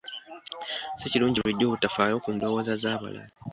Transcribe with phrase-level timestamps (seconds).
[0.99, 3.23] Si kirungi bulijjo obutafaayo ku ndowooza z'abalala.